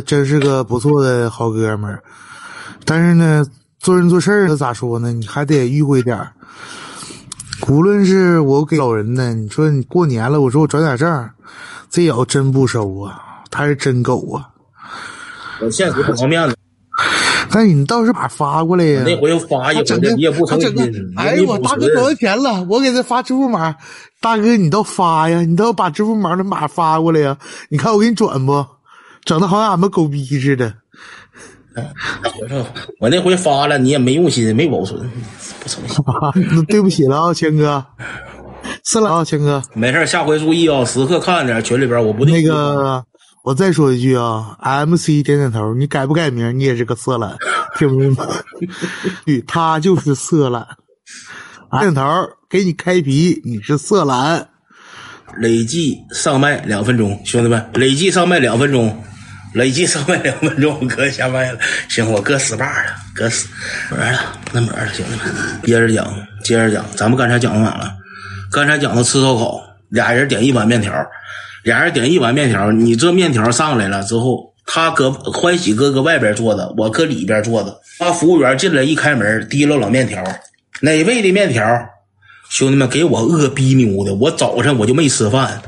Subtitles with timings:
[0.00, 2.02] 真是个不错的好哥们儿。
[2.84, 3.44] 但是呢，
[3.78, 5.12] 做人做事儿咋说呢？
[5.12, 6.32] 你还得迂回点儿。
[7.68, 11.30] 无论是我给老人呢，你说你过年了，我说我转点账，
[11.90, 13.20] 这要真不收啊，
[13.50, 14.48] 他是真狗啊。
[15.60, 16.56] 我现实不方面子，
[17.52, 19.04] 但你倒是把发过来呀。
[19.04, 19.76] 那回发一
[20.16, 21.14] 你也不成心。
[21.16, 23.76] 哎呦我大哥找到钱了，我给他发支付码。
[24.20, 27.38] 大哥你倒发呀，你倒把支付码的码发过来呀。
[27.68, 28.66] 你看我给你转不？
[29.24, 30.74] 整的好像俺们狗逼似的。
[33.00, 35.10] 我那回发了，你也没用心，没保存，
[35.60, 36.04] 不成 心。
[36.54, 37.84] 那对不起了啊，谦哥，
[38.84, 43.02] 是了啊，谦哥，没事，下回注意啊，时刻看着群里边，我不那个，
[43.42, 47.38] 我再说一句啊，MC 点点头，你改不改名，你也是个色懒，
[47.78, 48.26] 听不明白？
[49.48, 50.66] 他就是色懒，
[51.80, 52.02] 点头
[52.50, 54.50] 给你开皮，你是色懒。
[55.38, 59.02] 累计上麦两分钟，兄弟们，累计上麦两分钟。
[59.54, 61.58] 累计上麦两分钟，我哥下麦了。
[61.88, 63.48] 行，我哥死把了，哥死
[63.90, 64.20] 完了，
[64.52, 67.92] 那么了，兄弟们，接着讲，接着讲，咱们刚才讲到哪了？
[68.50, 69.60] 刚才讲到吃烧烤，
[69.90, 70.92] 俩人点一碗面条，
[71.64, 72.72] 俩人点一碗面条。
[72.72, 77.80] 你这面条上来了之后，他搁欢喜哥搁外边坐着，我搁里边坐着。
[77.98, 80.22] 他服务员进来一开门，提溜老面条，
[80.80, 81.62] 哪位的面条？
[82.48, 84.14] 兄弟们，给我饿逼牛的！
[84.14, 85.62] 我早晨我就没吃饭。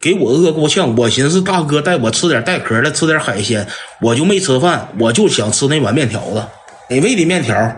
[0.00, 3.66] 给我饿够呛，我寻思大哥带我吃点带壳的，吃点海鲜，
[4.00, 6.44] 我就没吃饭，我就想吃那碗面条子，
[6.88, 7.76] 哪位的面条？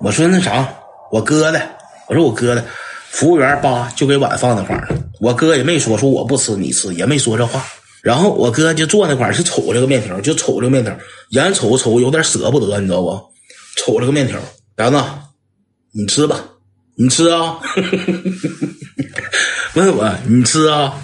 [0.00, 0.68] 我说那啥，
[1.10, 1.60] 我哥的，
[2.06, 2.64] 我说我哥的，
[3.10, 7.64] 服务员叭就给碗放那块了，我哥也没说说我不吃你吃，也没说这话，
[8.00, 10.96] 然后我哥就坐那块儿就瞅这个面条，就瞅这个面条，
[11.30, 13.20] 眼瞅瞅有点舍不得，你知道不？
[13.76, 14.38] 瞅这个面条，
[14.76, 15.02] 杨子，
[15.92, 16.36] 你吃吧，
[16.94, 17.58] 你吃啊，
[19.74, 20.94] 问我你吃啊。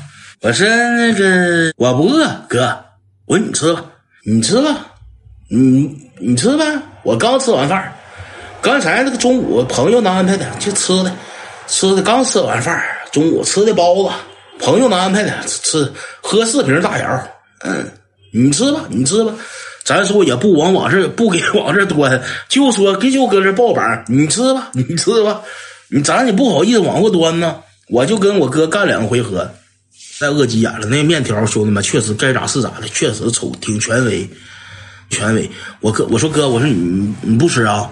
[0.47, 2.73] 我说那个我不饿，哥。
[3.27, 3.85] 我说你吃吧，
[4.25, 4.77] 你吃吧，
[5.51, 6.65] 你你吃呗。
[7.03, 7.93] 我刚吃完饭，
[8.63, 11.13] 刚才那个中午朋友安排的去吃的，
[11.67, 12.81] 吃的刚吃完饭，
[13.11, 14.11] 中午吃的包子，
[14.61, 15.93] 朋友安排的吃
[16.23, 17.29] 喝四瓶大窑。
[17.65, 17.85] 嗯，
[18.33, 19.35] 你吃吧，你吃吧。
[19.83, 25.43] 咱说也不往往这不给往这端，就说给就搁这报板，你吃吧，你吃吧。
[25.91, 27.56] 你咱也不好意思往过端呢。
[27.89, 29.51] 我就跟我哥干两个回合。
[30.19, 34.28] 再饿急眼了，那面条兄弟们确实该咋是咋的，确实瞅挺权威，
[35.10, 35.50] 权威。
[35.81, 37.91] 我哥我说哥，我说你你不吃啊？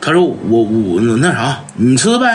[0.00, 2.26] 他说我我那啥，你吃呗。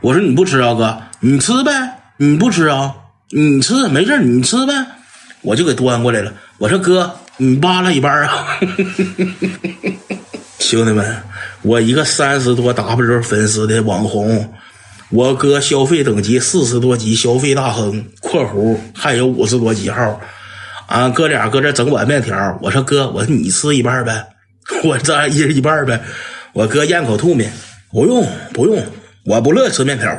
[0.00, 1.72] 我说你不吃啊，哥，你吃呗。
[2.16, 2.94] 你不吃啊？
[3.30, 4.72] 你吃没事你吃呗。
[5.42, 6.32] 我就给端过来了。
[6.58, 8.58] 我说哥，你扒拉一半啊。
[10.60, 11.22] 兄弟们，
[11.62, 14.52] 我一个三十多 W 粉丝的网红。
[15.10, 20.20] 我哥消费等级四十多级，消费大亨（括弧还有五十多级号）。
[20.88, 24.26] 俺哥俩搁这整碗面条，我说哥，我说你吃一半呗，
[24.84, 26.00] 我咱一人一半呗。
[26.52, 27.44] 我哥咽口吐沫，
[27.90, 28.82] 不用不用，
[29.24, 30.10] 我不乐意吃面条。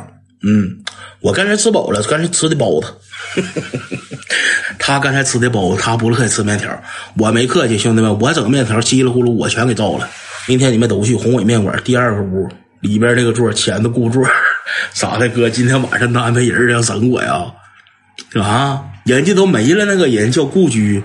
[0.42, 0.78] 嗯，
[1.20, 2.86] 我刚才吃饱了，刚才吃的包子。
[4.78, 6.82] 他刚才吃的包子，他不乐意吃面条。
[7.16, 10.08] 我没客气，兄弟们，我整面条稀里糊涂，我全给造了。
[10.46, 12.48] 明天你们都去宏伟面馆第二个屋
[12.80, 14.24] 里边那个座，前的顾座。
[14.92, 15.48] 咋的，哥？
[15.50, 17.46] 今天晚上安排人要整我呀？
[18.40, 21.02] 啊，人家都没了，那个人叫故居，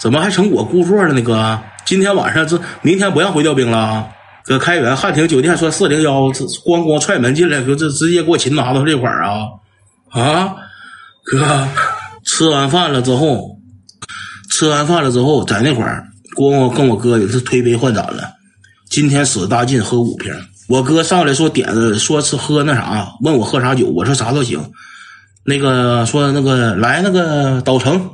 [0.00, 1.20] 怎么还成我顾座了呢？
[1.20, 4.08] 哥，今天晚上这明天不让回调兵了？
[4.44, 9.48] 搁开元汉庭酒店说四零幺，咣咣踹门进来，哥这直接给我擒拿到这块儿啊！
[10.10, 10.56] 啊，
[11.24, 11.68] 哥，
[12.24, 13.58] 吃完饭了之后，
[14.50, 18.34] 吃完饭了之后，在那块儿咣咣跟我哥也是推杯换盏了。
[18.90, 20.32] 今天使大劲喝五瓶。
[20.66, 24.72] 我哥上来说点子说是喝那啥，问我喝啥酒，我说啥都行。
[25.44, 28.10] 那个说那个来那个斗城，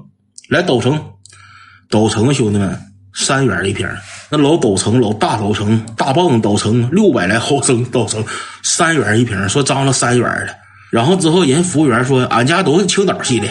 [0.49, 1.00] 来斗城，
[1.89, 2.77] 斗城兄弟们
[3.15, 3.89] 三元一瓶，
[4.31, 8.25] 那老斗城老大斗城大棒斗城六百来毫升斗城
[8.65, 10.56] 三元一瓶，说张罗三元的。
[10.91, 13.49] 然后之后人服务员说俺家都是青岛系列，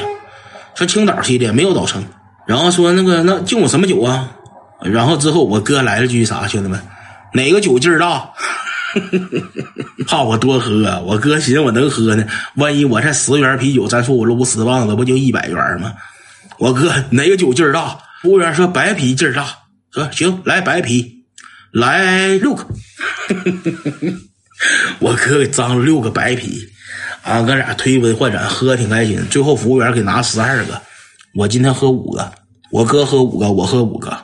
[0.75, 2.03] 说青岛系列没有斗城。
[2.45, 4.29] 然后说那个那敬我什么酒啊？
[4.81, 6.81] 然后之后我哥来了句啥兄弟们，
[7.33, 8.29] 哪个酒劲大？
[10.07, 12.25] 怕我多喝，我哥寻思我能喝呢，
[12.55, 15.93] 万一我才十元啤酒，咱说我搂十棒子，不就一百元吗？
[16.57, 17.97] 我哥哪个酒劲儿大？
[18.21, 19.47] 服务员说白啤劲儿大，
[19.91, 21.23] 说行，来白啤，
[21.71, 22.65] 来六个。
[24.99, 26.67] 我哥给张了六个白啤，
[27.23, 29.23] 俺哥俩推杯换盏，喝挺开心。
[29.29, 30.81] 最后服务员给拿十二个，
[31.35, 32.29] 我今天喝五个，
[32.71, 34.17] 我哥喝五个，我喝五个，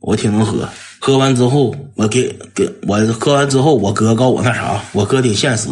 [0.00, 0.68] 我挺能喝。
[1.00, 5.68] 喝完之后，我给给我喝完之后，我哥告我那啥，我哥挺现实。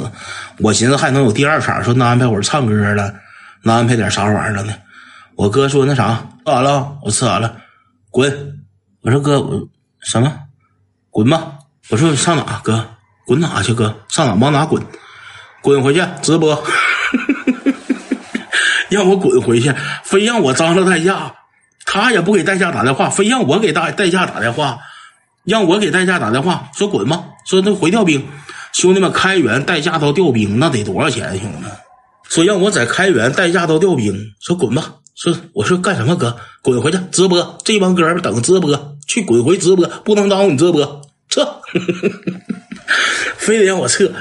[0.59, 3.15] 我寻思还能有第二场，说那安排会儿唱歌了，
[3.63, 4.73] 那安排点啥玩意儿了呢？
[5.37, 7.57] 我哥说那啥，吃完了，我吃完了。
[8.11, 8.59] 滚！
[9.03, 9.69] 我说哥，我
[10.01, 10.33] 什么？
[11.11, 11.53] 滚吧！
[11.91, 12.85] 我说上哪哥？
[13.27, 13.95] 滚哪去哥？
[14.09, 14.83] 上哪往哪滚？
[15.61, 16.61] 滚回去直播，
[18.89, 19.73] 让我滚回去，
[20.03, 21.33] 非让我张罗代驾，
[21.85, 24.79] 他也不给代驾打电话，非让我给代代驾打电话，
[25.49, 28.23] 让我给代驾打电话，说滚吧，说那回调兵，
[28.75, 31.71] 兄弟们开源代驾到调兵，那得多少钱，兄弟们？
[32.29, 41.00] 说让我在开源代驾到调兵，说滚吧，说我说干什么哥，滚回去直播，这帮哥们等直播，去滚回直播，不能耽误你直播，
[41.31, 41.49] 撤，
[43.39, 44.12] 非得让我撤。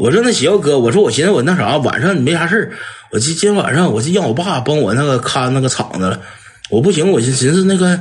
[0.00, 2.72] 我说那行哥，我说我寻思我那啥晚上你没啥事
[3.12, 6.20] 我今今晚上我就让我爸帮我那个看那个厂子了，
[6.68, 7.96] 我不行，我就寻思那个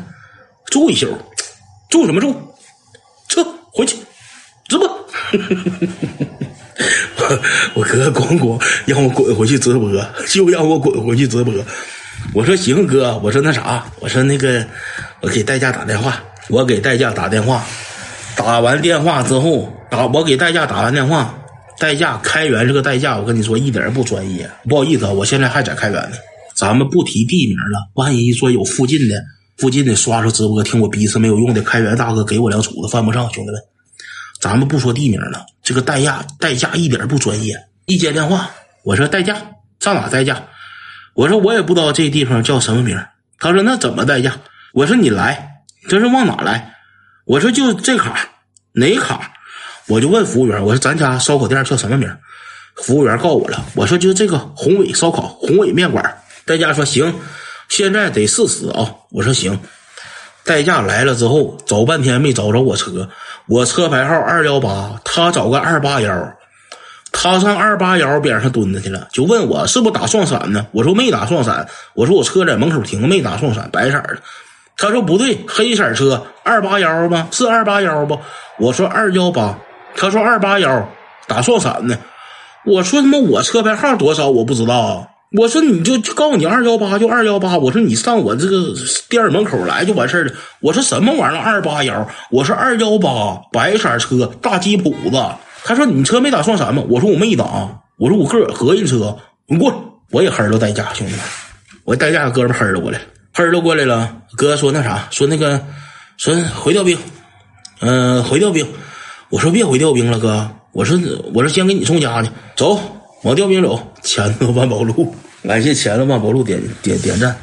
[0.65, 1.15] 住一宿，
[1.91, 2.35] 住什么住？
[3.73, 3.97] 回去
[4.67, 4.87] 直播。
[7.17, 7.39] 我
[7.81, 9.89] 我哥咣咣让我滚回去直播，
[10.27, 11.53] 就让我滚回去直播。
[12.33, 14.65] 我说行哥，我说那啥，我说那个
[15.21, 17.65] 我给代驾打电话，我给代驾打电话，
[18.35, 21.39] 打完电话之后打我给代驾打完电话。
[21.79, 24.49] 代驾开源这个代驾，我跟你说一点不专业。
[24.69, 26.15] 不好意思啊，我现在还在开源呢。
[26.55, 29.15] 咱们不提地名了，万一说有附近的、
[29.57, 33.61] 附近的刷刷直播听我逼是没有用的，开源大哥给我两杵子犯不上，兄弟们。
[34.39, 37.55] 咱们不说地名了，这个代驾代驾一点不专业。
[37.85, 38.49] 一接电话，
[38.83, 39.35] 我说代驾
[39.79, 40.43] 上哪代驾？
[41.13, 42.99] 我说我也不知道这地方叫什么名。
[43.39, 44.35] 他说那怎么代驾？
[44.73, 46.73] 我说你来，这是往哪来？
[47.25, 48.29] 我说就这卡，
[48.73, 49.31] 哪卡？
[49.87, 52.09] 我就问服务员，我说咱家烧烤店叫什么名？
[52.75, 56.17] 服务员告诉我了，我说就这个宏伟烧烤，宏伟面馆。
[56.45, 57.13] 代驾说行，
[57.75, 58.87] 现在得试试啊。
[59.09, 59.59] 我说行。
[60.45, 63.09] 代驾来了之后，找半天没找着我车，
[63.47, 66.33] 我车牌号二幺八，他找个二八幺，
[67.11, 70.67] 他上二八幺边上蹲着去了，就问我是不是打双闪呢？
[70.71, 74.17] 我说没打双闪，我说我车在门口停，没打双闪，白色的。
[74.77, 77.29] 他说不对，黑色车二八幺吗？
[77.31, 78.19] 是二八幺不？
[78.59, 79.57] 我说二幺八。
[79.95, 80.89] 他说二八幺
[81.25, 81.97] 打双闪呢，
[82.65, 85.07] 我说他妈我车牌号多少我不知道啊。
[85.33, 87.57] 我说你就告诉你二幺八就二幺八。
[87.57, 88.73] 我说你上我这个
[89.09, 90.33] 店门口来就完事了。
[90.59, 92.07] 我说什么玩意儿二八幺？
[92.29, 95.19] 我说二幺八白色车大吉普子。
[95.63, 96.83] 他说你车没打双闪吗？
[96.87, 97.45] 我说我没打。
[97.97, 99.77] 我说我个合人车，你过来，
[100.11, 101.21] 我也黑了代驾兄弟们，
[101.83, 102.99] 我代驾哥们黑了过来，
[103.33, 104.15] 黑了过来了。
[104.35, 105.63] 哥说那啥，说那个
[106.17, 106.97] 说回调兵，
[107.79, 108.67] 嗯，回调兵。
[109.29, 110.49] 我说别回调兵了，哥。
[110.73, 110.99] 我说
[111.33, 112.79] 我说先给你送家去，走，
[113.23, 113.93] 往调兵走。
[114.03, 117.35] 前头万宝路， 感谢前头万宝路点点点赞。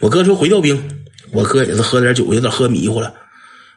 [0.00, 0.90] 我哥说回调兵，
[1.32, 3.14] 我哥也是喝点酒，有点喝迷糊了。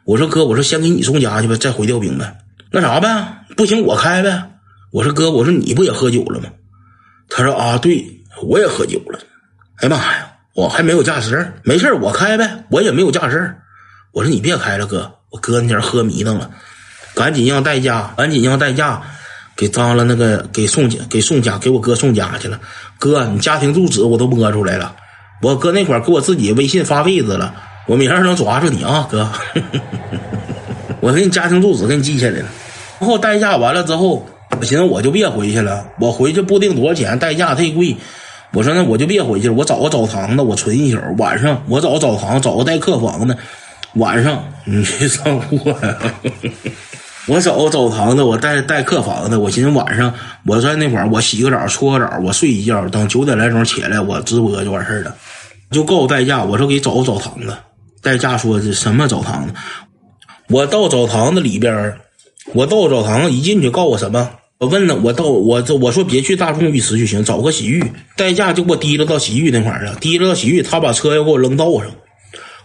[0.04, 2.36] 我说哥，我说先给你送家去吧，再回调兵呗。
[2.70, 4.50] 那啥呗，不行我开呗。
[4.92, 6.48] 我说哥，我说你不也喝酒了吗？
[7.28, 8.04] 他说啊，对
[8.42, 9.18] 我也喝酒了。
[9.76, 13.54] 哎呀妈呀，我还没有驾驶证，没事我开呗，我也没有驾驶证。
[14.12, 16.50] 我说你别开了，哥，我哥那天喝迷瞪了。
[17.14, 19.02] 赶紧让代驾，赶紧让代驾
[19.56, 22.60] 给张了那个给送家给送家给我哥送家去了。
[22.98, 24.94] 哥，你家庭住址我都摸出来了，
[25.42, 27.54] 我哥那会儿给我自己微信发位置了，
[27.86, 29.28] 我明儿能抓住你啊，哥！
[31.00, 32.46] 我给你家庭住址给你记下来了。
[32.98, 34.26] 然后代驾完了之后，
[34.58, 37.96] 我寻思我就别回去了，我回去不定多少钱，代驾忒贵。
[38.52, 40.98] 我说那我就别回去了，我找个澡堂子，我存一宿。
[41.18, 43.36] 晚上我找个澡堂，找个带客房的，
[43.94, 45.96] 晚上你去上货呀。
[47.26, 49.40] 我找澡堂子，我带带客房的。
[49.40, 50.14] 我寻思晚上
[50.46, 55.14] 我在那会儿，我洗个澡、搓个澡，我睡一觉，等九点来钟起来，我直播就完事儿了。
[55.72, 57.52] 就告诉代驾，我说给找个澡堂子。
[58.00, 59.52] 代驾说是什么澡堂子？
[60.48, 61.96] 我到澡堂子里边，
[62.54, 64.30] 我到澡堂子一进去，告诉我什么？
[64.58, 67.84] 我问了，我到我这我说别去大众浴池就行，找个洗浴。
[68.16, 71.90] 代驾就给我提溜到洗浴那块儿了，提溜到洗浴，他把车要给我扔道上。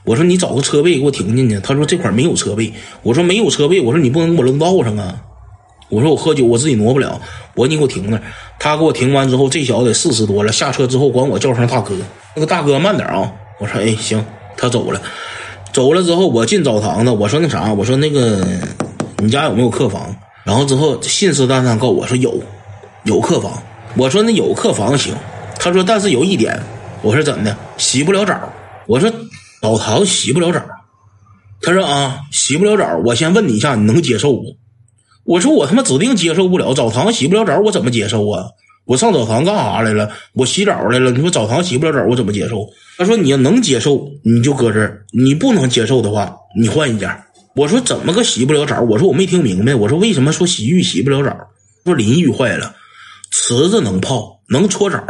[0.03, 1.60] 我说你找个车位给我停进去。
[1.60, 2.74] 他说这块没有车位。
[3.03, 3.79] 我说没有车位。
[3.79, 5.15] 我说你不能给我扔道上啊。
[5.89, 7.22] 我说我喝酒我自己挪不了。
[7.53, 8.20] 我说你给我停那。
[8.58, 10.51] 他给我停完之后，这小子得四十多了。
[10.51, 11.96] 下车之后管我叫声大哥。
[12.36, 13.31] 那个大哥慢点啊。
[13.60, 14.25] 我说哎行。
[14.58, 15.00] 他走了。
[15.72, 17.12] 走了之后我进澡堂子。
[17.12, 17.72] 我说那啥。
[17.72, 18.43] 我说那个
[19.17, 20.15] 你家有没有客房？
[20.43, 22.41] 然后之后信誓旦旦告我说有，
[23.03, 23.62] 有客房。
[23.96, 25.13] 我说那有客房行。
[25.60, 26.60] 他说但是有一点。
[27.03, 27.55] 我说怎的？
[27.77, 28.36] 洗不了澡。
[28.88, 29.12] 我说。
[29.62, 30.62] 澡堂洗不了澡，
[31.62, 34.58] 他说啊，洗不了澡，我先问你一下，你能接受不？
[35.24, 38.46] 我说我他妈指定接受不了，澡堂洗不了澡，我怎么接受啊？
[38.86, 40.10] 我上澡堂干啥来了？
[40.34, 41.12] 我洗澡来了。
[41.12, 42.68] 你说澡堂洗不了澡，我怎么接受？
[42.98, 47.24] 他说你要能接受，你就搁这儿；你不能接受的话，你换一家。
[47.56, 48.82] 我说怎么个洗不了澡？
[48.82, 49.75] 我说我没听明白。
[49.75, 51.38] 我说为什么说洗浴洗不了澡？
[51.86, 52.74] 说淋浴坏了，
[53.30, 55.03] 池子能泡能搓澡，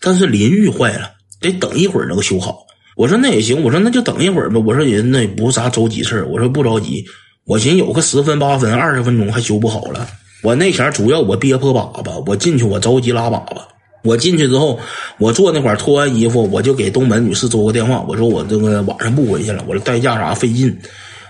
[0.00, 2.64] 但是淋浴坏了，得等一会儿能修好。
[2.96, 4.60] 我说那也行，我说那就等一会儿吧。
[4.64, 7.04] 我说人那也不是啥着急事儿，我说不着急。
[7.44, 10.06] 我寻思有个十分八分、二十分钟还修不好了。
[10.42, 13.56] 我那前主要我憋破粑粑，我进去我着急拉粑粑。
[14.04, 14.78] 我进去之后，
[15.18, 20.76] 我坐那块儿脱完衣服，我就给东门女士做个电话，我说我这个晚上不回去了，我说代驾啥费劲，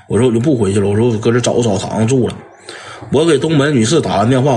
[0.09, 2.37] 我说我就不回去了，我说我搁这找个澡堂子住了。
[3.13, 4.51] 我给东门女士打完电话。